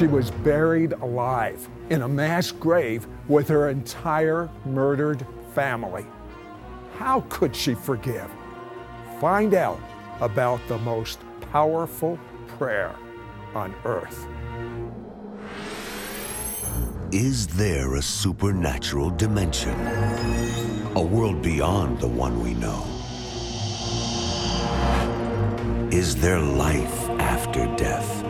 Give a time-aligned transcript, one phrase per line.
[0.00, 6.06] She was buried alive in a mass grave with her entire murdered family.
[6.96, 8.30] How could she forgive?
[9.20, 9.78] Find out
[10.22, 11.18] about the most
[11.52, 12.18] powerful
[12.56, 12.96] prayer
[13.54, 14.26] on earth.
[17.12, 19.78] Is there a supernatural dimension?
[20.96, 22.86] A world beyond the one we know?
[25.92, 28.29] Is there life after death?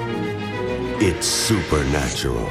[1.03, 2.45] It's Supernatural.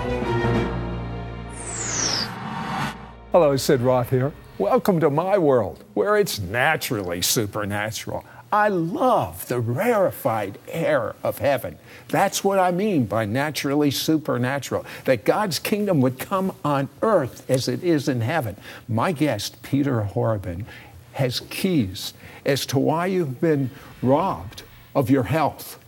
[3.31, 4.33] Hello, Sid Roth here.
[4.59, 8.25] Welcome to my world, where it's naturally supernatural.
[8.53, 11.79] I love the rarefied air of heaven.
[12.09, 17.69] That's what I mean by naturally supernatural, that God's kingdom would come on earth as
[17.69, 18.57] it is in heaven.
[18.89, 20.67] My guest, Peter Horrobin,
[21.13, 22.15] has keys
[22.45, 23.71] as to why you've been
[24.03, 25.80] robbed of your health,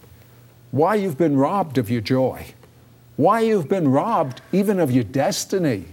[0.73, 2.47] why you've been robbed of your joy,
[3.17, 5.85] why you've been robbed even of your destiny.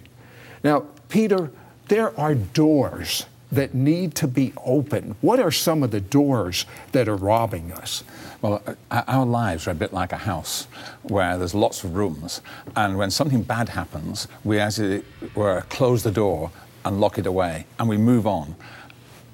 [0.63, 1.51] Now, Peter,
[1.89, 5.15] there are doors that need to be open.
[5.21, 8.03] What are some of the doors that are robbing us?
[8.41, 10.67] Well, uh, our lives are a bit like a house
[11.03, 12.41] where there's lots of rooms,
[12.75, 15.03] and when something bad happens, we as it
[15.35, 16.51] were close the door
[16.85, 18.55] and lock it away, and we move on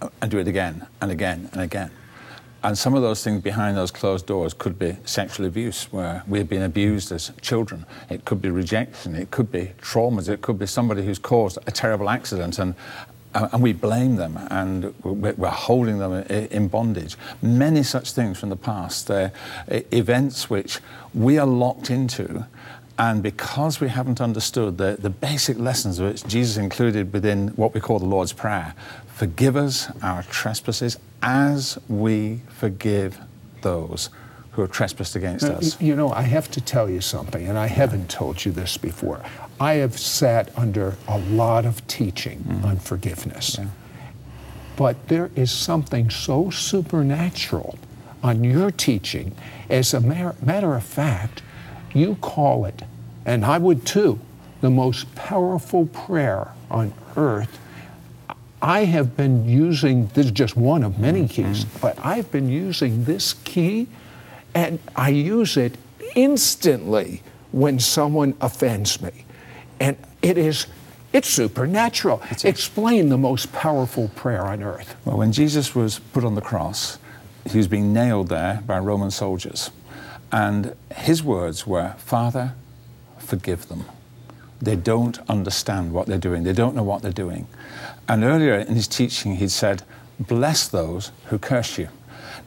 [0.01, 1.91] uh, and do it again and again and again.
[2.65, 6.49] And some of those things behind those closed doors could be sexual abuse, where we've
[6.49, 7.85] been abused as children.
[8.09, 9.15] It could be rejection.
[9.15, 10.29] It could be traumas.
[10.29, 12.73] It could be somebody who's caused a terrible accident and,
[13.35, 17.15] uh, and we blame them and we're holding them in bondage.
[17.39, 19.09] Many such things from the past.
[19.09, 19.31] They're
[19.67, 20.79] events which
[21.13, 22.47] we are locked into.
[22.97, 27.79] And because we haven't understood the, the basic lessons which Jesus included within what we
[27.79, 28.73] call the Lord's Prayer,
[29.15, 33.17] forgive us our trespasses as we forgive
[33.61, 34.09] those
[34.51, 35.81] who have trespassed against now, us.
[35.81, 39.21] You know, I have to tell you something, and I haven't told you this before.
[39.59, 42.65] I have sat under a lot of teaching mm-hmm.
[42.65, 43.57] on forgiveness.
[43.57, 43.67] Yeah.
[44.75, 47.79] But there is something so supernatural
[48.21, 49.33] on your teaching.
[49.69, 51.41] As a matter of fact,
[51.93, 52.81] you call it,
[53.25, 54.19] and I would too,
[54.59, 57.59] the most powerful prayer on earth.
[58.65, 61.49] I have been using, this is just one of many mm-hmm.
[61.49, 63.87] keys, but I've been using this key
[64.55, 65.77] and I use it
[66.15, 67.21] instantly
[67.51, 69.11] when someone offends me.
[69.79, 70.65] And it is
[71.13, 72.23] it's supernatural.
[72.31, 74.95] It's Explain the most powerful prayer on earth.
[75.05, 76.97] Well, when Jesus was put on the cross,
[77.47, 79.69] he was being nailed there by Roman soldiers.
[80.31, 82.55] And his words were, Father,
[83.19, 83.85] forgive them.
[84.61, 87.47] They don't understand what they're doing, they don't know what they're doing.
[88.07, 89.83] And earlier in his teaching, he'd said,
[90.19, 91.89] Bless those who curse you.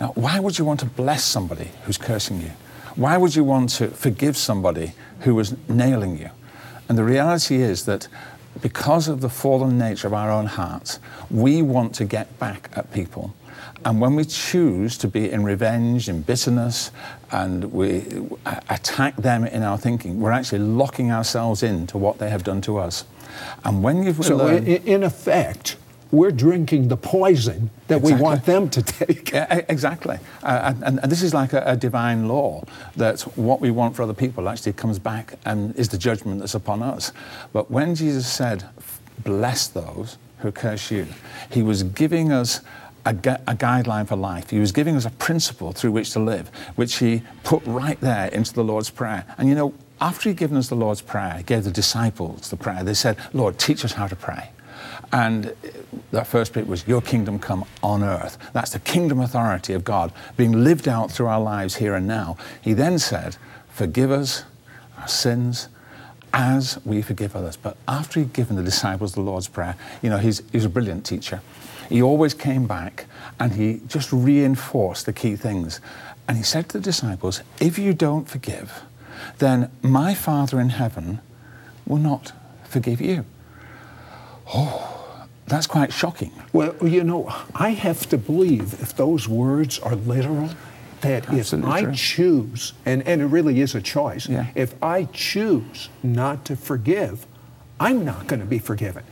[0.00, 2.52] Now, why would you want to bless somebody who's cursing you?
[2.96, 6.30] Why would you want to forgive somebody who was nailing you?
[6.88, 8.08] And the reality is that
[8.62, 10.98] because of the fallen nature of our own hearts,
[11.30, 13.34] we want to get back at people.
[13.84, 16.90] And when we choose to be in revenge, in bitterness,
[17.30, 18.04] and we
[18.70, 22.78] attack them in our thinking, we're actually locking ourselves into what they have done to
[22.78, 23.04] us.
[23.64, 25.76] And when you've so, learned, in effect,
[26.10, 28.14] we're drinking the poison that exactly.
[28.14, 29.32] we want them to take.
[29.32, 30.18] Yeah, exactly.
[30.42, 32.64] Uh, and, and, this is like a, a, divine law
[32.96, 36.54] that what we want for other people actually comes back and is the judgment that's
[36.54, 37.12] upon us.
[37.52, 38.64] But when Jesus said,
[39.24, 41.06] Bless those who curse you,
[41.50, 42.60] he was giving us
[43.04, 44.50] a, gu- a, guideline for life.
[44.50, 48.26] He was giving us a principle through which to live, which he put right there
[48.28, 49.25] into the Lord's Prayer.
[49.38, 52.56] And you know, after he'd given us the Lord's Prayer, he gave the disciples the
[52.56, 52.84] prayer.
[52.84, 54.50] They said, Lord, teach us how to pray.
[55.12, 55.52] And uh,
[56.12, 58.38] that first bit was, Your kingdom come on earth.
[58.52, 62.37] That's the kingdom authority of God being lived out through our lives here and now.
[62.61, 63.37] He then said,
[63.70, 64.44] Forgive us
[64.99, 65.69] our sins
[66.32, 67.56] as we forgive others.
[67.56, 71.06] But after he'd given the disciples the Lord's Prayer, you know, he's, he's a brilliant
[71.06, 71.40] teacher.
[71.88, 73.06] He always came back
[73.40, 75.81] and he just reinforced the key things.
[76.26, 78.82] And he said to the disciples, If you don't forgive,
[79.38, 81.20] then my Father in heaven
[81.87, 82.32] will not
[82.64, 83.25] forgive you.
[84.55, 86.32] Oh, that's quite shocking.
[86.52, 90.50] Well, you know, I have to believe if those words are literal,
[91.00, 91.94] that if Absolutely I true.
[91.94, 94.46] choose, and, and it really is a choice, Yeah.
[94.55, 97.26] if I choose not to forgive,
[97.81, 99.05] I'm not going to be forgiven.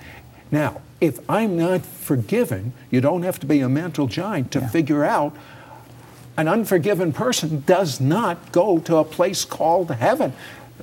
[0.51, 4.69] Now, if I'm not forgiven, you don't have to be a mental giant to Yeah.
[4.69, 5.35] figure out
[6.39, 10.33] an unforgiven person does not go to a place called heaven.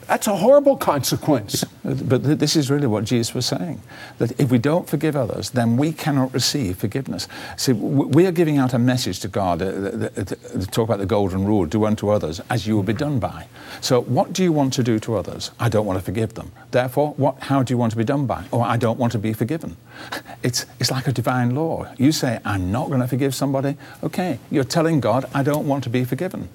[0.08, 1.66] That's a horrible consequence.
[1.84, 3.82] But this is really what Jesus was saying
[4.18, 7.28] that if we don't forgive others, then we cannot receive forgiveness.
[7.58, 11.46] See, we are giving out a message to God, uh, th- talk about the golden
[11.46, 13.48] rule do unto others as you will be done by.
[13.82, 15.52] So, what do you want to do to others?
[15.60, 16.54] I don't want to forgive them.
[16.72, 18.46] Therefore, what, how do you want to be done by?
[18.54, 19.76] Oh, I don't want to be forgiven.
[20.44, 21.88] It's, it's like a divine law.
[21.98, 23.78] You say, I'm not going to forgive somebody.
[24.04, 26.50] Okay, you're telling God, I don't want to be forgiven.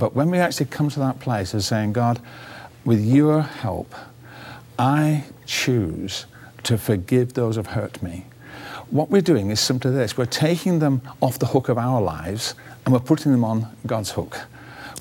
[0.00, 2.20] But when we actually come to that place of saying, God,
[2.86, 3.94] with your help,
[4.78, 6.24] I choose
[6.62, 8.24] to forgive those who have hurt me.
[8.88, 12.54] What we're doing is simply this we're taking them off the hook of our lives
[12.84, 14.40] and we're putting them on God's hook.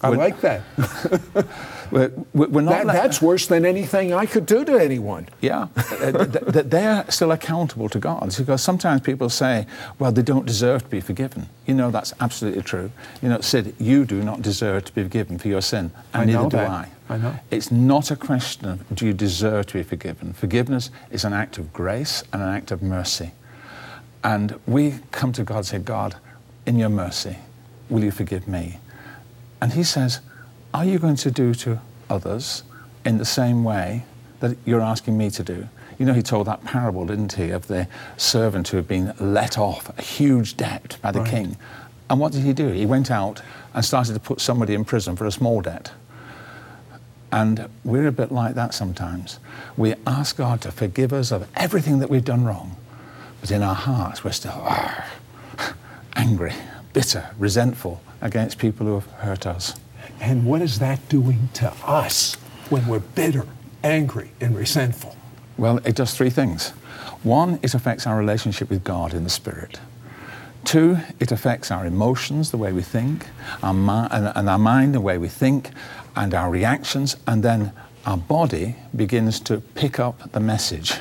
[0.02, 0.62] I We're- like that.
[1.92, 5.28] We're, not that that's worse than anything I could do to anyone.
[5.42, 9.66] Yeah, uh, th- th- they're still accountable to God because sometimes people say,
[9.98, 11.50] well, they don't deserve to be forgiven.
[11.66, 12.92] You know, that's absolutely true.
[13.22, 16.26] You know, Sid, you do not deserve to be forgiven for your sin, and I
[16.26, 16.70] neither know do that.
[16.70, 16.90] I.
[17.12, 17.40] I know.
[17.50, 20.34] It's not a question of do you deserve to be forgiven.
[20.34, 23.32] Forgiveness is an act of grace and an act of mercy.
[24.24, 26.18] And we come to God and say, God,
[26.66, 27.38] in your mercy,
[27.90, 28.80] will you forgive me?
[29.62, 30.20] And he says,
[30.74, 31.80] Are you going to do to
[32.10, 32.64] others
[33.06, 34.06] in the same way
[34.40, 35.68] that you're asking me to do?
[35.98, 37.88] You know, he told that parable, didn't he, of the
[38.18, 41.30] servant who had been let off a huge debt by the Right.
[41.30, 41.58] king.
[42.10, 42.70] And what did he do?
[42.70, 43.42] He went out
[43.74, 45.92] and started to put somebody in prison for a small debt.
[47.32, 49.40] And we're a bit like that sometimes.
[49.78, 52.76] We ask God to forgive us of everything that we've done wrong,
[53.42, 54.68] but in our hearts we're still
[56.16, 56.54] angry,
[56.94, 59.76] bitter, resentful against people who have hurt us.
[60.20, 62.36] And what is that doing to us
[62.70, 63.46] when we're bitter,
[63.84, 65.16] angry, and resentful?
[65.58, 66.70] Well, it does three things.
[67.24, 69.80] One, it affects our relationship with God in the Spirit.
[70.66, 73.28] Two, it affects our emotions, the way we think,
[73.64, 75.72] our mi- and, and our mind, the way we think,
[76.16, 77.72] and our reactions, and then
[78.06, 80.94] our body begins to pick up the message.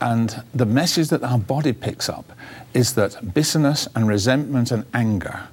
[0.00, 2.32] And the message that our body picks up
[2.72, 5.48] is that bitterness and resentment and anger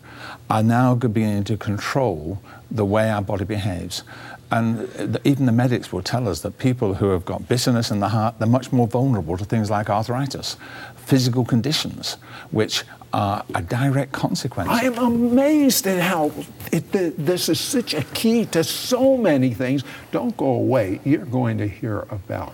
[0.50, 4.04] are now beginning to control the way our body behaves.
[4.52, 8.10] And even the medics will tell us that people who have got bitterness in the
[8.10, 10.56] heart, they're much more vulnerable to things like arthritis,
[10.96, 12.18] physical conditions,
[12.52, 14.70] which are a direct consequence.
[14.70, 16.32] I am amazed at how
[16.72, 19.84] it, th- this is such a key to so many things.
[20.12, 21.00] Don't go away.
[21.04, 22.54] You're going to hear about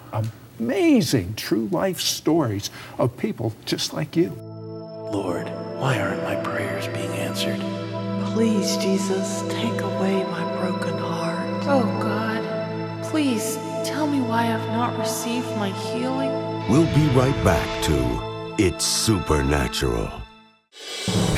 [0.60, 2.70] amazing true life stories
[3.00, 4.30] of people just like you.
[5.12, 5.48] Lord,
[5.80, 7.60] why aren't my prayers being answered?
[8.34, 11.64] Please, Jesus, take away my broken heart.
[11.66, 12.42] Oh God,
[13.04, 16.32] please tell me why I've not received my healing.
[16.70, 20.21] We'll be right back to It's Supernatural.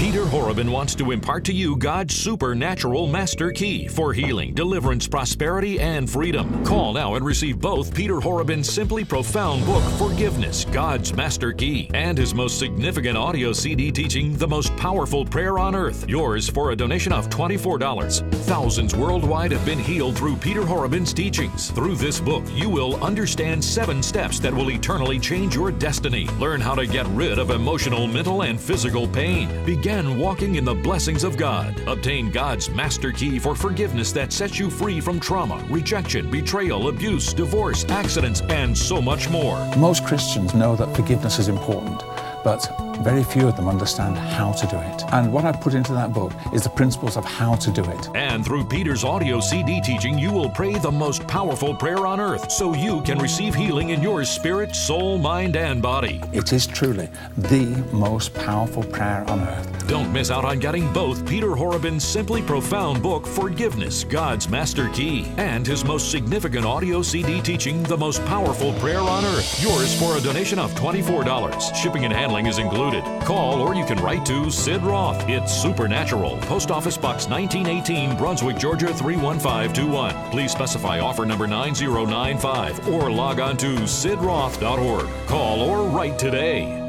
[0.03, 5.79] Peter Horrobin wants to impart to you God's supernatural master key for healing, deliverance, prosperity,
[5.79, 6.61] and freedom.
[6.65, 12.17] Call now and receive both Peter Horrobin's simply profound book, Forgiveness, God's Master Key, and
[12.17, 16.05] his most significant audio CD teaching, The Most Powerful Prayer on Earth.
[16.09, 18.29] Yours for a donation of $24.
[18.43, 21.71] Thousands worldwide have been healed through Peter Horrobin's teachings.
[21.71, 26.27] Through this book, you will understand seven steps that will eternally change your destiny.
[26.39, 29.47] Learn how to get rid of emotional, mental, and physical pain.
[29.63, 31.79] Begin walking in the blessings of God.
[31.87, 37.31] Obtain God's master key for forgiveness that sets you free from trauma, rejection, betrayal, abuse,
[37.31, 39.59] divorce, accidents, and so much more.
[39.77, 42.01] Most Christians know that forgiveness is important,
[42.43, 42.69] but
[43.01, 45.03] very few of them understand how to do it.
[45.11, 48.09] And what I put into that book is the principles of how to do it.
[48.15, 52.51] And through Peter's audio CD teaching, you will pray the most powerful prayer on earth
[52.51, 56.21] so you can receive healing in your spirit, soul, mind, and body.
[56.31, 59.87] It is truly the most powerful prayer on earth.
[59.87, 65.25] Don't miss out on getting both Peter Horrobin's simply profound book, Forgiveness, God's Master Key,
[65.37, 69.61] and his most significant audio CD teaching, The Most Powerful Prayer on Earth.
[69.61, 71.75] Yours for a donation of $24.
[71.75, 73.03] Shipping and handling is included.
[73.21, 75.29] Call or you can write to Sid Roth.
[75.29, 76.37] It's Supernatural.
[76.41, 80.31] Post Office Box 1918, Brunswick, Georgia 31521.
[80.31, 85.07] Please specify offer number 9095 or log on to sidroth.org.
[85.27, 86.79] Call or write today.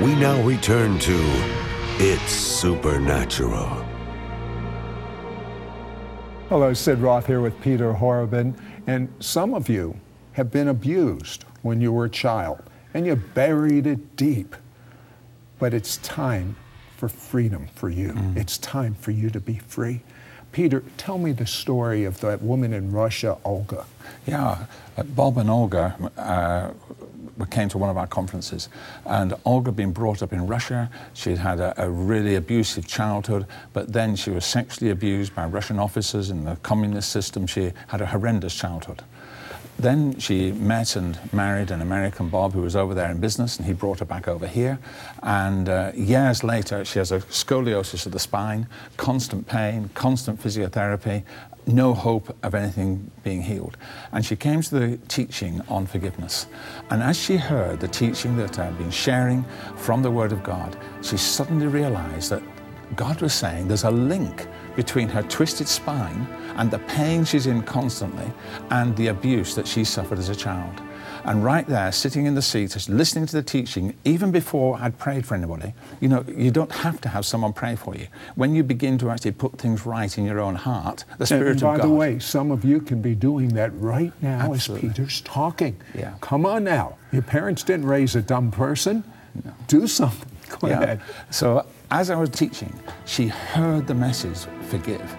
[0.00, 1.18] We now return to
[1.98, 3.84] It's Supernatural.
[6.48, 8.54] Hello, Sid Roth here with Peter Horrobin.
[8.86, 9.96] And some of you
[10.34, 12.62] have been abused when you were a child
[12.94, 14.56] and you buried it deep.
[15.58, 16.56] But it's time
[16.96, 18.14] for freedom for you.
[18.36, 20.02] It's time for you to be free.
[20.52, 23.86] Peter, tell me the story of that woman in Russia, Olga.
[24.26, 24.66] Yeah,
[24.96, 28.68] uh, Bob and Olga uh, came to one of our conferences,
[29.06, 30.90] and Olga had been brought up in Russia.
[31.14, 35.78] She'd had a, a really abusive childhood, but then she was sexually abused by Russian
[35.78, 37.46] officers in the communist system.
[37.46, 39.02] She had a horrendous childhood.
[39.80, 43.66] Then she met and married an American Bob who was over there in business, and
[43.66, 44.78] he brought her back over here.
[45.22, 48.66] And uh, years later, she has a scoliosis of the spine,
[48.98, 51.22] constant pain, constant physiotherapy,
[51.66, 53.78] no hope of anything being healed.
[54.12, 56.46] And she came to the teaching on forgiveness.
[56.90, 59.44] And as she heard the teaching that I've been sharing
[59.76, 62.42] from the Word of God, she suddenly realized that
[62.96, 67.62] God was saying there's a link between her twisted spine and the pain she's in
[67.62, 68.30] constantly
[68.70, 70.80] and the abuse that she suffered as a child.
[71.24, 74.98] And right there, sitting in the seat, just listening to the teaching, even before I'd
[74.98, 78.06] prayed for anybody, you know, you don't have to have someone pray for you.
[78.36, 81.56] When you begin to actually put things right in your own heart, the Spirit and
[81.56, 81.78] of God.
[81.78, 84.88] By the way, some of you can be doing that right now Absolutely.
[84.88, 85.76] as Peter's talking.
[85.94, 86.14] Yeah.
[86.20, 86.96] Come on now.
[87.12, 89.04] Your parents didn't raise a dumb person.
[89.68, 90.28] Do something.
[90.58, 91.00] Go ahead.
[91.30, 92.72] So as I was teaching,
[93.04, 95.16] she heard the message, forgive,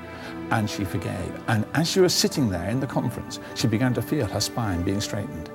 [0.52, 1.42] and she forgave.
[1.48, 4.82] And as she was sitting there in the conference, she began to feel her spine
[4.84, 5.50] being straightened.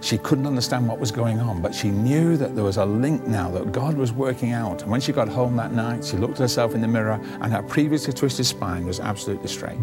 [0.00, 3.26] She couldn't understand what was going on, but she knew that there was a link
[3.26, 4.82] now that God was working out.
[4.82, 7.52] And when she got home that night, she looked at herself in the mirror, and
[7.52, 9.78] her previously twisted spine was absolutely straight.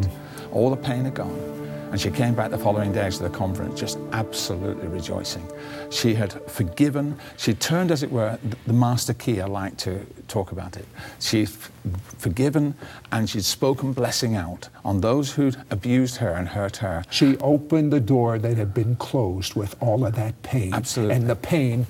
[0.51, 1.66] All the pain had gone.
[1.97, 5.43] And she came back the following day to the conference just absolutely rejoicing.
[5.89, 8.37] She had forgiven, she turned, as it were,
[8.67, 10.85] the master key, I like to talk about it.
[11.19, 11.49] She'd
[12.19, 12.75] forgiven
[13.11, 17.03] and she'd spoken blessing out on those who'd abused her and hurt her.
[17.09, 20.75] She opened the door that had been closed with all of that pain.
[20.75, 21.15] Absolutely.
[21.15, 21.87] And the pain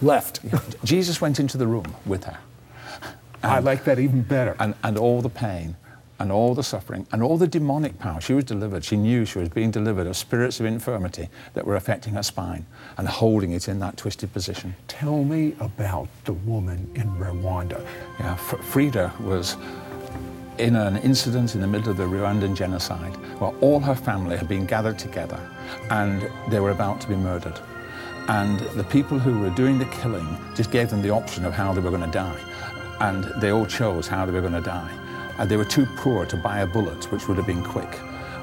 [0.00, 0.38] left.
[0.84, 2.38] Jesus went into the room with her.
[3.42, 4.54] I like that even better.
[4.60, 5.74] and, and all the pain
[6.20, 8.20] and all the suffering and all the demonic power.
[8.20, 8.84] She was delivered.
[8.84, 12.66] She knew she was being delivered of spirits of infirmity that were affecting her spine
[12.98, 14.76] and holding it in that twisted position.
[14.86, 17.84] Tell me about the woman in Rwanda.
[18.20, 19.56] Yeah, F- Frida was
[20.58, 24.46] in an incident in the middle of the Rwandan genocide where all her family had
[24.46, 25.40] been gathered together
[25.88, 27.58] and they were about to be murdered.
[28.28, 31.72] And the people who were doing the killing just gave them the option of how
[31.72, 32.38] they were going to die.
[33.00, 34.92] And they all chose how they were going to die.
[35.40, 37.98] And they were too poor to buy a bullet, which would have been quick.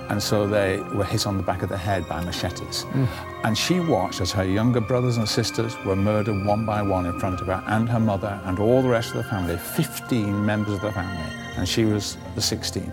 [0.10, 2.86] And so they were hit on the back of the head by machetes.
[2.86, 3.08] Mm.
[3.44, 7.20] And she watched as her younger brothers and sisters were murdered one by one in
[7.20, 10.74] front of her, and her mother, and all the rest of the family 15 members
[10.74, 11.32] of the family.
[11.56, 12.92] And she was the 16th.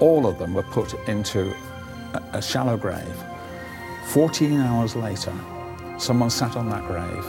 [0.00, 1.54] All of them were put into
[2.14, 3.24] a, a shallow grave.
[4.06, 5.34] 14 hours later,
[5.98, 7.26] someone sat on that grave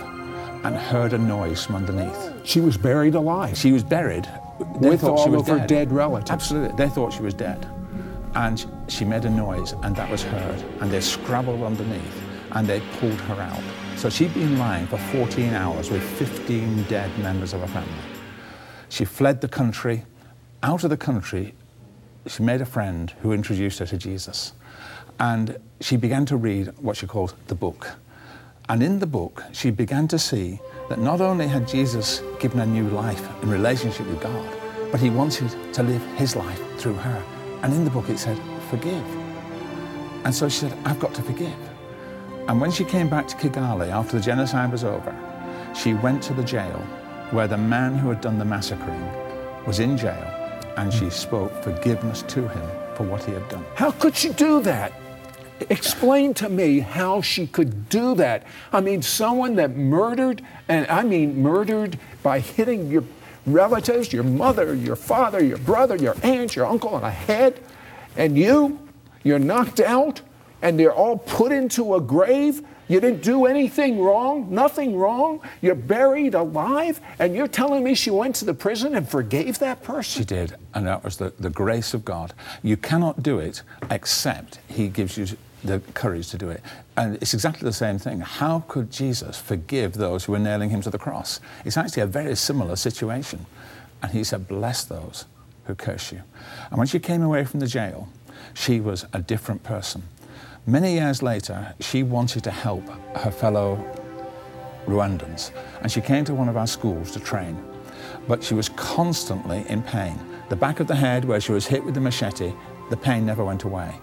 [0.64, 2.34] and heard a noise from underneath.
[2.46, 3.58] She was buried alive.
[3.58, 4.30] She was buried.
[4.80, 6.32] They With thought she all was of her dead relatives.
[6.32, 6.76] Absolutely.
[6.78, 7.68] They thought she was dead.
[8.36, 10.64] And she made a noise, and that was heard.
[10.82, 12.22] And they scrabbled underneath,
[12.52, 13.62] and they pulled her out.
[13.98, 17.92] So she'd been lying for 14 hours with 15 dead members of her family.
[18.90, 20.04] She fled the country.
[20.64, 21.54] Out of the country,
[22.28, 24.54] she made a friend who introduced her to Jesus.
[25.20, 27.96] And she began to read what she called the book.
[28.68, 32.66] And in the book, she began to see that not only had Jesus given a
[32.66, 34.50] new life in relationship with God,
[34.92, 37.24] but he wanted to live his life through her.
[37.62, 39.06] And in the book, it said, forgive.
[40.24, 41.54] And so she said, I've got to forgive.
[42.48, 45.14] And when she came back to Kigali after the genocide was over,
[45.76, 46.80] she went to the jail
[47.32, 49.04] where the man who had done the massacring
[49.66, 50.32] was in jail,
[50.78, 53.66] and she spoke forgiveness to him for what he had done.
[53.76, 54.92] How could she do that?
[55.70, 58.46] Explain to me how she could do that.
[58.74, 63.04] I mean, someone that murdered, and I mean murdered by hitting your
[63.46, 67.62] relatives, your mother, your father, your brother, your aunt, your uncle on the head,
[68.18, 68.80] and you,
[69.24, 70.22] you're knocked out,
[70.62, 72.66] and they're all put into a grave.
[72.88, 75.42] You didn't do anything wrong, nothing wrong.
[75.62, 79.84] You're buried alive, and you're telling me she went to the prison and forgave that
[79.84, 80.22] person?
[80.22, 82.34] She did, and that was the, the grace of God.
[82.62, 85.26] You cannot do it except He gives you
[85.64, 86.62] the courage to do it.
[86.96, 88.22] And it's exactly the same thing.
[88.22, 91.40] How could Jesus forgive those who were nailing him to the cross?
[91.66, 93.46] It's actually a very similar situation.
[94.02, 95.26] And He said, Bless those
[95.66, 96.22] who curse you.
[96.70, 98.10] And when she came away from the jail,
[98.54, 100.04] she was a different person.
[100.68, 103.78] Many years later, she wanted to help her fellow
[104.88, 107.64] Rwandans, and she came to one of our schools to train.
[108.28, 110.20] But she was constantly in pain.
[110.50, 112.52] The back of the head, where she was hit with the machete,
[112.90, 113.94] the pain never went away.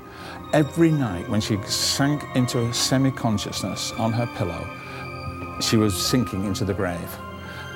[0.53, 4.65] Every night, when she sank into semi consciousness on her pillow,
[5.61, 7.19] she was sinking into the grave,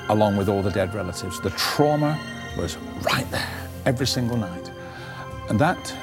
[0.07, 1.41] along with all the dead relatives.
[1.41, 2.17] The trauma
[2.57, 2.77] was
[3.11, 4.71] right there every single night.
[5.49, 5.93] And that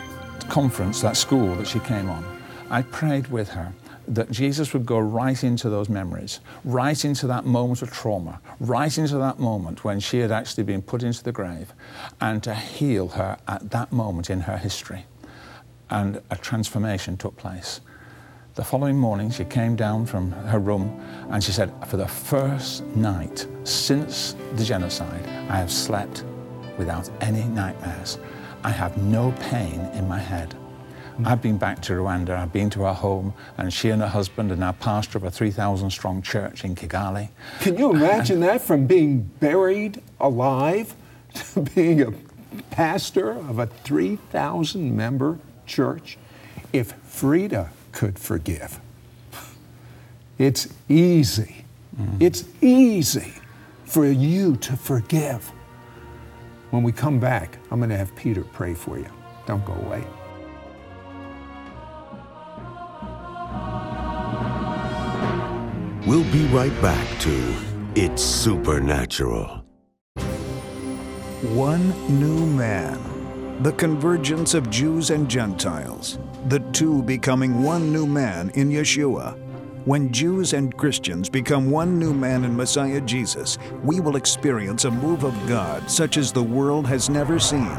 [0.51, 2.34] conference, that school that she came on,
[2.75, 3.73] I prayed with her
[4.09, 8.99] that Jesus would go right into those memories, right into that moment of trauma, right
[8.99, 11.73] into that moment when she had actually been put into the grave,
[12.21, 15.07] and to heal her at that moment in her history.
[15.89, 17.81] And a transformation took place.
[18.57, 21.01] The following morning, she came down from her room
[21.31, 26.25] and she said, For the first night since the genocide, I have slept
[26.77, 28.19] without any nightmares.
[28.65, 30.57] I have no pain in my head.
[31.25, 34.51] I've been back to Rwanda, I've been to her home, and she and her husband
[34.51, 37.29] are now pastor of a 3,000 strong church in Kigali.
[37.61, 40.95] Can you imagine that from being buried alive
[41.35, 42.13] to being a
[42.71, 46.19] pastor of a 3,000 member church?
[46.73, 48.81] If Frida could forgive,
[50.39, 51.65] it's easy.
[51.97, 52.21] Mm.
[52.21, 53.35] It's easy
[53.85, 55.53] for you to forgive.
[56.71, 59.07] When we come back, I'm going to have Peter pray for you.
[59.47, 60.05] Don't go away.
[66.07, 67.55] We'll be right back to
[67.95, 69.65] It's Supernatural.
[71.55, 73.63] One new man.
[73.63, 76.19] The convergence of Jews and Gentiles.
[76.49, 79.39] The two becoming one new man in Yeshua.
[79.87, 84.91] When Jews and Christians become one new man in Messiah Jesus, we will experience a
[84.91, 87.79] move of God such as the world has never seen.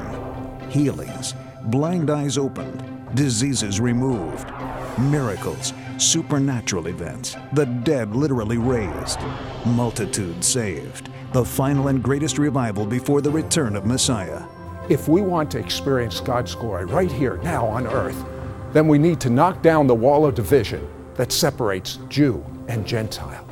[0.71, 4.51] Healings, blind eyes opened, diseases removed,
[4.97, 9.19] miracles, supernatural events, the dead literally raised,
[9.65, 14.43] multitudes saved, the final and greatest revival before the return of Messiah.
[14.89, 18.25] If we want to experience God's glory right here, now on earth,
[18.73, 23.47] then we need to knock down the wall of division that separates Jew and Gentile.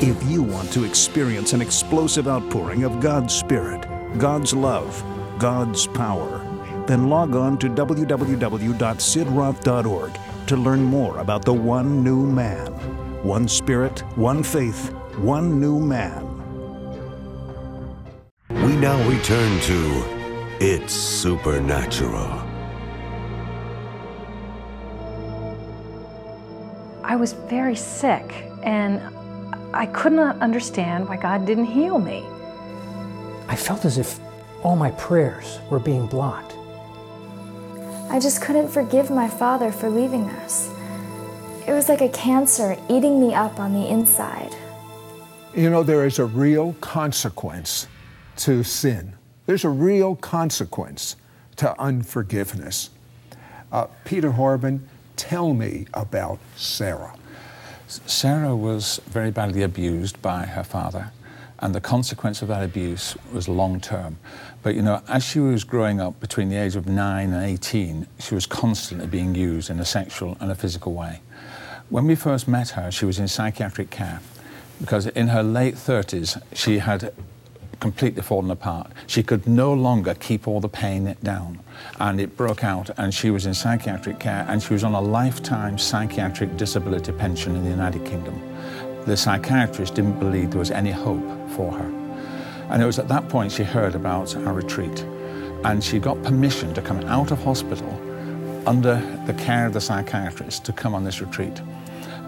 [0.00, 3.86] If you want to experience an explosive outpouring of God's Spirit,
[4.18, 5.02] God's love,
[5.38, 6.42] God's power,
[6.86, 10.12] then log on to www.sidroth.org
[10.46, 12.72] to learn more about the one new man.
[13.22, 16.22] One spirit, one faith, one new man.
[18.48, 20.04] We now return to
[20.60, 22.42] It's Supernatural.
[27.02, 29.00] I was very sick and
[29.72, 32.24] I could not understand why God didn't heal me.
[33.48, 34.18] I felt as if
[34.62, 36.55] all my prayers were being blocked.
[38.08, 40.70] I just couldn't forgive my father for leaving us.
[41.66, 44.54] It was like a cancer eating me up on the inside.
[45.54, 47.88] You know, there is a real consequence
[48.36, 49.14] to sin,
[49.46, 51.16] there's a real consequence
[51.56, 52.90] to unforgiveness.
[53.72, 57.14] Uh, Peter Horrobin, tell me about Sarah.
[57.88, 61.10] Sarah was very badly abused by her father,
[61.60, 64.18] and the consequence of that abuse was long term.
[64.62, 68.06] But you know, as she was growing up between the age of 9 and 18,
[68.18, 71.20] she was constantly being used in a sexual and a physical way.
[71.88, 74.20] When we first met her, she was in psychiatric care
[74.80, 77.12] because in her late 30s, she had
[77.80, 78.90] completely fallen apart.
[79.06, 81.60] She could no longer keep all the pain down.
[82.00, 85.00] And it broke out, and she was in psychiatric care, and she was on a
[85.00, 88.40] lifetime psychiatric disability pension in the United Kingdom.
[89.04, 91.90] The psychiatrist didn't believe there was any hope for her.
[92.70, 95.00] And it was at that point she heard about our retreat.
[95.64, 97.90] And she got permission to come out of hospital
[98.68, 101.60] under the care of the psychiatrist to come on this retreat.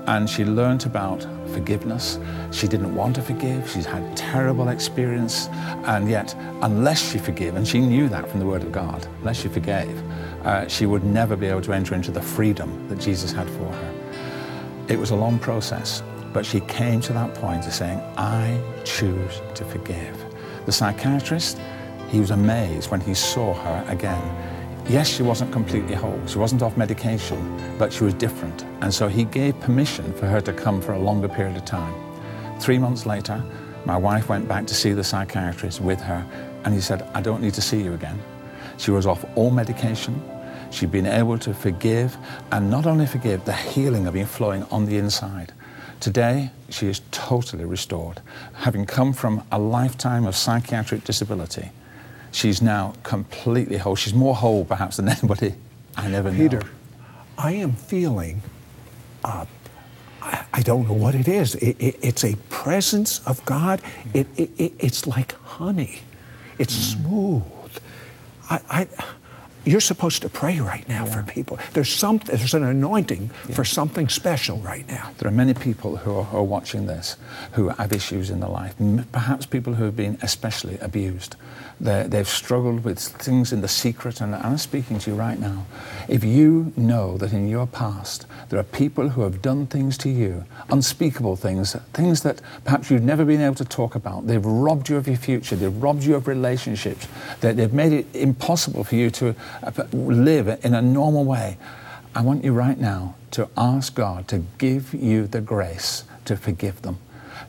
[0.06, 2.18] And she learned about forgiveness.
[2.50, 3.68] She didn't want to forgive.
[3.70, 5.48] She's had terrible experience.
[5.84, 9.42] And yet, unless she forgave, and she knew that from the Word of God, unless
[9.42, 10.02] she forgave,
[10.44, 13.70] uh, she would never be able to enter into the freedom that Jesus had for
[13.70, 13.94] her.
[14.88, 19.40] It was a long process, but she came to that point of saying, I choose
[19.54, 20.16] to forgive.
[20.66, 21.58] The psychiatrist,
[22.08, 24.22] he was amazed when he saw her again.
[24.88, 26.20] Yes, she wasn't completely whole.
[26.26, 27.38] She wasn't off medication,
[27.78, 28.64] but she was different.
[28.80, 31.94] And so he gave permission for her to come for a longer period of time.
[32.58, 33.42] Three months later,
[33.84, 36.26] my wife went back to see the psychiatrist with her,
[36.64, 38.18] and he said, I don't need to see you again.
[38.78, 40.22] She was off all medication.
[40.70, 42.16] She'd been able to forgive,
[42.52, 45.52] and not only forgive, the healing had been flowing on the inside.
[46.00, 48.20] Today, she is totally restored.
[48.54, 51.70] Having come from a lifetime of psychiatric disability,
[52.30, 53.96] she's now completely whole.
[53.96, 55.54] She's more whole, perhaps, than anybody
[55.96, 56.48] I never knew.
[56.48, 56.62] Peter,
[57.36, 58.42] I am feeling,
[59.24, 59.46] uh,
[60.22, 61.56] I, I, don't know what it is.
[61.56, 63.80] It, it, it's a presence of God.
[64.14, 66.00] It, it's like honey,
[66.58, 67.02] it's mm.
[67.02, 67.42] smooth.
[68.50, 68.88] I, I,
[69.64, 71.14] you're supposed to pray right now yeah.
[71.14, 71.58] for people.
[71.72, 73.54] There's some, there's an anointing yeah.
[73.54, 75.10] for something special right now.
[75.18, 77.16] There are many people who are, who are, watching this
[77.52, 78.74] who have issues in their life.
[79.12, 81.36] Perhaps people who have been especially abused.
[81.80, 85.66] They they've struggled with things in the secret, and I'm speaking to you right now.
[86.08, 90.08] If you know that in your past there are people who have done things to
[90.08, 94.88] you, unspeakable things, things that perhaps you've never been able to talk about, they've robbed
[94.88, 97.06] you of your future, they've robbed you of relationships,
[97.40, 101.58] they, they've made it impossible for you to uh, live in a normal way.
[102.14, 106.82] I want you right now to ask God to give you the grace to forgive
[106.82, 106.98] them,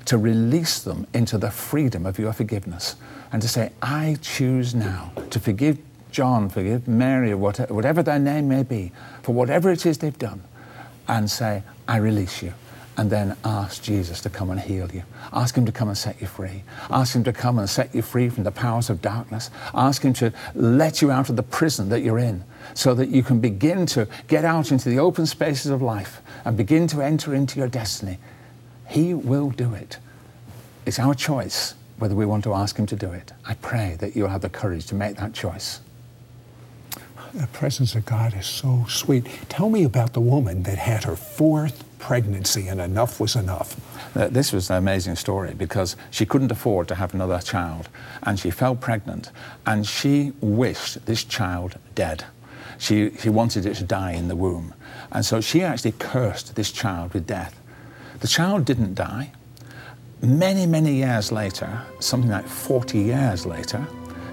[0.10, 2.96] to release them into the freedom of your forgiveness
[3.32, 5.78] and to say, I choose now to forgive
[6.10, 8.92] John, forgive Mary, or whatever their name may be,
[9.22, 10.42] for whatever it is they've done,
[11.08, 12.56] and say, I release you.
[12.98, 15.04] And then ask Jesus to come and heal you.
[15.32, 16.64] Ask Him to come and set you free.
[16.90, 19.52] Ask Him to come and set you free from the powers of darkness.
[19.76, 22.44] Ask Him to let you out of the prison that you're in
[22.74, 26.58] so that you can begin to get out into the open spaces of life and
[26.58, 28.18] begin to enter into your destiny.
[28.90, 29.98] He will do it.
[30.86, 33.34] It's our choice whether we want to ask Him to do it.
[33.46, 35.82] I pray that you'll have the courage to make that choice.
[37.34, 39.28] The presence of God is so sweet.
[39.50, 43.80] Tell me about the woman that had her fourth pregnancy and enough was enough.
[44.18, 47.88] Uh, this was an amazing story because she couldn't afford to have another child
[48.24, 49.30] and she fell pregnant
[49.68, 52.26] and she wished this child dead.
[52.80, 54.74] She, she wanted it to die in the womb.
[55.12, 57.59] And so she actually cursed this child with death.
[58.20, 59.32] The child didn't die
[60.22, 63.86] many, many years later, something like 40 years later,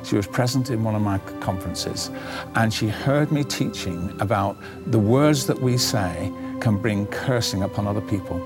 [0.02, 2.10] she was present in one of my conferences
[2.54, 7.86] and she heard me teaching about the words that we say can bring cursing upon
[7.86, 8.44] other people.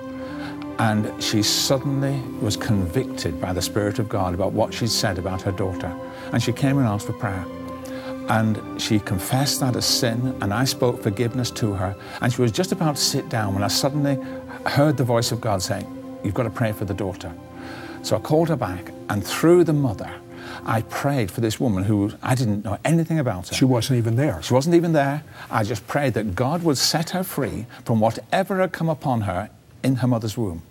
[0.79, 5.43] And she suddenly was convicted by the Spirit of God about what she'd said about
[5.43, 5.95] her daughter.
[6.33, 7.45] And she came and asked for prayer.
[8.31, 11.95] And she confessed that as sin, and I spoke forgiveness to her.
[12.23, 14.19] And she was just about to sit down when I suddenly
[14.67, 15.87] heard the voice of God saying,
[16.23, 17.33] You've got to pray for the daughter.
[18.03, 20.11] So I called her back, and through the mother,
[20.65, 23.55] I prayed for this woman who I didn't know anything about her.
[23.55, 24.43] She wasn't even there.
[24.43, 25.23] She wasn't even there.
[25.51, 29.51] I just prayed that God would set her free from whatever had come upon her
[29.83, 30.63] in her mother's womb.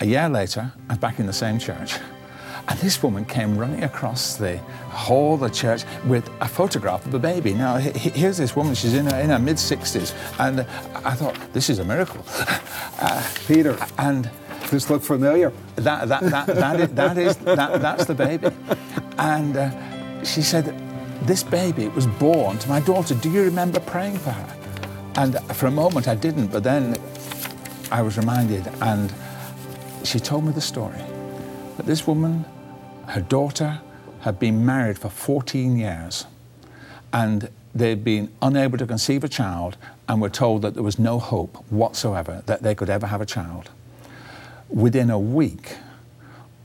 [0.00, 1.98] A year later, I was back in the same church.
[2.70, 7.12] And this woman came running across the hall of the church with a photograph of
[7.12, 7.52] a baby.
[7.52, 10.60] Now, here's this woman, she's in her, in her mid 60s, and
[11.04, 12.24] I thought, this is a miracle.
[13.00, 13.76] Uh, Peter.
[13.98, 14.30] And
[14.70, 15.52] this look familiar.
[15.74, 18.50] That, that, that, that, is, that is, that, that's the baby.
[19.18, 20.66] And uh, she said,
[21.22, 23.16] this baby was born to my daughter.
[23.16, 24.56] Do you remember praying for her?
[25.16, 26.96] And for a moment I didn't, but then
[27.90, 29.12] I was reminded, and
[30.04, 31.00] she told me the story.
[31.76, 32.44] But this woman,
[33.10, 33.80] her daughter,
[34.20, 36.26] had been married for 14 years
[37.12, 39.76] and they'd been unable to conceive a child
[40.08, 43.26] and were told that there was no hope whatsoever that they could ever have a
[43.26, 43.70] child.
[44.68, 45.76] Within a week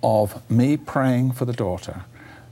[0.03, 2.03] of me praying for the daughter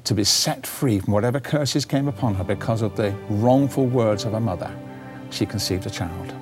[0.06, 4.26] to be set free from whatever curses came upon her because of the wrongful words
[4.26, 4.76] of her mother,
[5.30, 6.34] she conceived a child.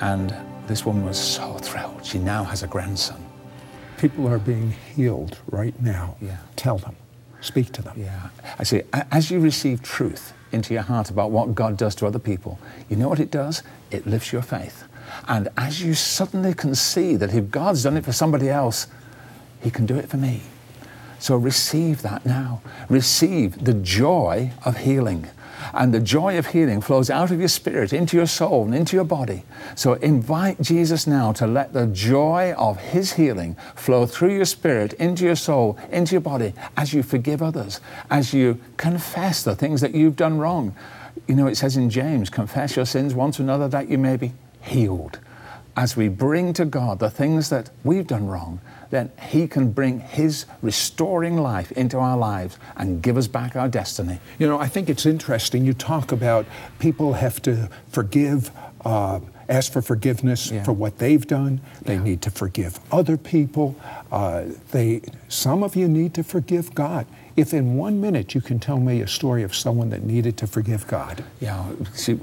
[0.00, 0.34] And
[0.66, 2.04] this woman was so thrilled.
[2.04, 3.27] She now has a grandson.
[3.98, 6.16] People are being healed right now.
[6.20, 6.38] Yeah.
[6.56, 6.96] Tell them.
[7.40, 7.94] Speak to them.
[7.96, 8.30] Yeah.
[8.58, 12.18] I see, as you receive truth into your heart about what God does to other
[12.18, 12.58] people,
[12.88, 13.62] you know what it does?
[13.90, 14.84] It lifts your faith.
[15.26, 18.86] And as you suddenly can see that if God's done it for somebody else,
[19.62, 20.42] He can do it for me.
[21.18, 22.62] So receive that now.
[22.88, 25.28] Receive the joy of healing.
[25.74, 28.96] And the joy of healing flows out of your spirit into your soul and into
[28.96, 29.44] your body.
[29.74, 34.92] So invite Jesus now to let the joy of his healing flow through your spirit
[34.94, 39.80] into your soul, into your body, as you forgive others, as you confess the things
[39.80, 40.74] that you've done wrong.
[41.26, 44.16] You know, it says in James, confess your sins one to another that you may
[44.16, 45.18] be healed.
[45.78, 48.60] As we bring to God the things that we've done wrong,
[48.90, 53.68] then He can bring His restoring life into our lives and give us back our
[53.68, 54.18] destiny.
[54.40, 55.64] You know, I think it's interesting.
[55.64, 56.46] You talk about
[56.80, 58.50] people have to forgive.
[58.84, 60.64] Uh, ask for forgiveness yeah.
[60.64, 61.60] for what they've done.
[61.82, 62.02] They yeah.
[62.02, 63.76] need to forgive other people.
[64.10, 67.06] Uh, they, some of you need to forgive God.
[67.36, 70.48] If in one minute you can tell me a story of someone that needed to
[70.48, 71.24] forgive God.
[71.40, 72.18] Yeah, see,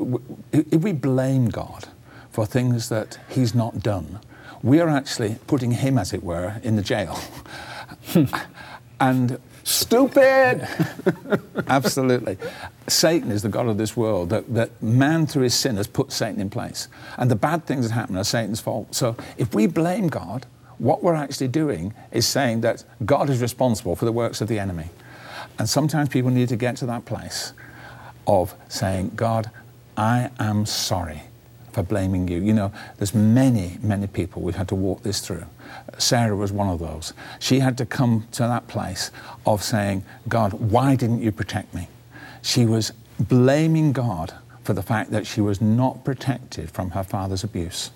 [0.51, 1.87] if we blame God
[2.35, 4.19] for things that He's not done,
[4.61, 7.17] we are actually putting him, as it were, in the jail.
[8.99, 10.67] and stupid!
[11.67, 12.37] Absolutely.
[12.87, 16.11] Satan is the God of this world, that, that man through his sin has put
[16.11, 16.89] Satan in place.
[17.17, 18.93] And the bad things that happen are Satan's fault.
[18.93, 20.45] So if we blame God,
[20.77, 24.59] what we're actually doing is saying that God is responsible for the works of the
[24.59, 24.89] enemy.
[25.57, 27.53] And sometimes people need to get to that place
[28.27, 29.51] of saying, God,
[29.95, 31.21] I am sorry
[31.75, 32.39] for blaming you.
[32.39, 35.43] You know, there's many, many people we've had to walk this through.
[35.97, 37.11] Sarah was one of those.
[37.39, 39.11] She had to come to that place
[39.45, 41.89] of saying, God, why didn't you protect me?
[42.41, 44.33] She was blaming God
[44.63, 47.91] for the fact that she was not protected from her father's abuse.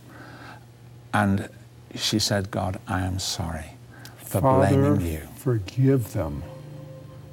[1.13, 1.47] And
[1.95, 3.77] she said, God, I am sorry
[4.17, 5.21] for Father, blaming you.
[5.37, 6.43] Forgive them.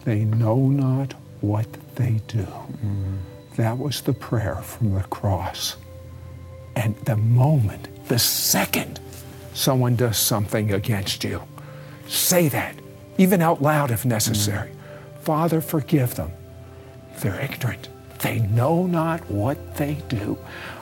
[0.05, 2.47] They know not what they do.
[2.47, 3.19] Mm.
[3.57, 5.77] That was the prayer from the cross.
[6.77, 9.01] And the moment, the second
[9.55, 11.43] someone does something against you,
[12.07, 12.77] say that,
[13.19, 14.71] even out loud if necessary.
[15.23, 16.31] Father, forgive them.
[17.21, 17.89] They're ignorant.
[18.21, 20.39] They know not what they do.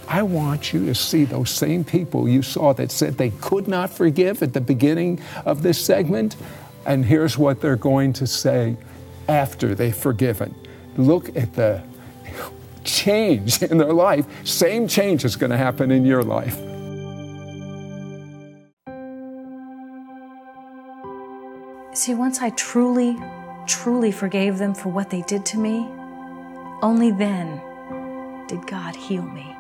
[0.09, 3.91] I want you to see those same people you saw that said they could not
[3.91, 6.37] forgive at the beginning of this segment.
[6.85, 8.77] And here's what they're going to say
[9.29, 10.55] after they've forgiven.
[10.97, 11.83] Look at the
[12.85, 14.27] change in their life.
[14.47, 16.57] Same change is going to happen in your life.
[21.95, 23.17] See, once I truly,
[23.67, 25.87] truly forgave them for what they did to me,
[26.83, 27.61] only then
[28.49, 29.55] did God heal me.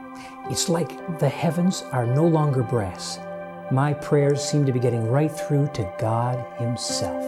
[0.50, 3.18] It's like the heavens are no longer brass.
[3.70, 7.22] My prayers seem to be getting right through to God Himself.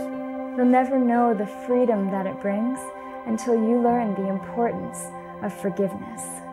[0.56, 2.78] You'll never know the freedom that it brings
[3.26, 4.98] until you learn the importance
[5.42, 6.45] of forgiveness.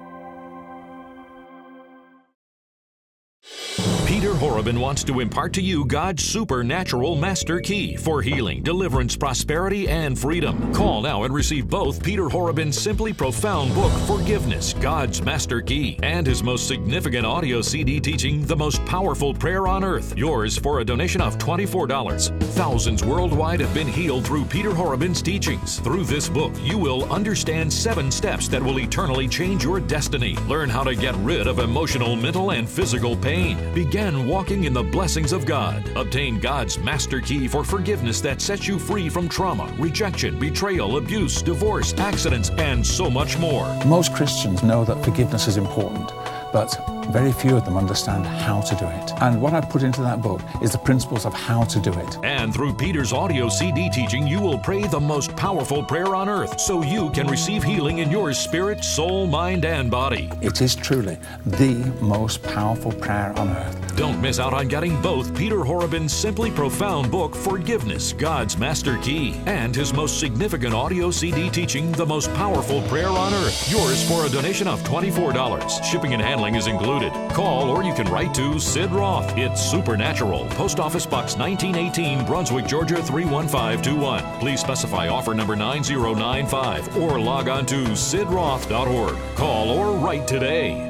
[4.23, 9.89] Peter Horrobin wants to impart to you God's supernatural master key for healing, deliverance, prosperity,
[9.89, 10.73] and freedom.
[10.73, 16.25] Call now and receive both Peter Horrobin's simply profound book, Forgiveness, God's Master Key, and
[16.25, 20.17] his most significant audio CD teaching, The Most Powerful Prayer on Earth.
[20.17, 22.41] Yours for a donation of $24.
[22.53, 25.79] Thousands worldwide have been healed through Peter Horrobin's teachings.
[25.79, 30.37] Through this book, you will understand seven steps that will eternally change your destiny.
[30.47, 33.57] Learn how to get rid of emotional, mental, and physical pain.
[33.73, 35.89] Begin walking in the blessings of God.
[35.95, 41.41] Obtain God's master key for forgiveness that sets you free from trauma, rejection, betrayal, abuse,
[41.41, 43.65] divorce, accidents, and so much more.
[43.85, 46.11] Most Christians know that forgiveness is important,
[46.51, 49.11] but very few of them understand how to do it.
[49.21, 52.17] And what I put into that book is the principles of how to do it.
[52.23, 56.59] And through Peter's audio CD teaching, you will pray the most powerful prayer on earth
[56.59, 60.29] so you can receive healing in your spirit, soul, mind, and body.
[60.41, 63.95] It is truly the most powerful prayer on earth.
[63.95, 69.35] Don't miss out on getting both Peter Horrobin's simply profound book, Forgiveness, God's Master Key,
[69.45, 73.71] and his most significant audio CD teaching, The Most Powerful Prayer on Earth.
[73.71, 75.83] Yours for a donation of $24.
[75.83, 77.33] Shipping and handling is included.
[77.33, 79.37] Call or you can write to Sid Roth.
[79.37, 80.45] It's Supernatural.
[80.49, 84.39] Post Office Box 1918, Brunswick, Georgia 31521.
[84.39, 89.15] Please specify offer number 9095 or log on to sidroth.org.
[89.35, 90.89] Call or write today.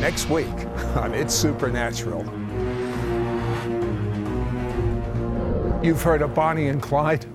[0.00, 0.46] Next week
[0.96, 2.24] on It's Supernatural.
[5.82, 7.26] You've heard of Bonnie and Clyde?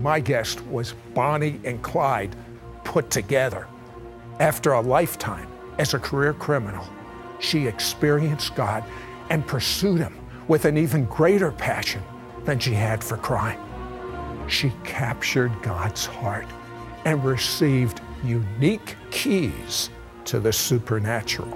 [0.00, 2.36] My guest was Bonnie and Clyde
[2.84, 3.66] put together.
[4.40, 6.84] After a lifetime as a career criminal,
[7.40, 8.84] she experienced God
[9.30, 12.02] and pursued Him with an even greater passion
[12.44, 13.58] than she had for crime.
[14.48, 16.46] She captured God's heart
[17.04, 19.90] and received unique keys
[20.26, 21.52] to the supernatural.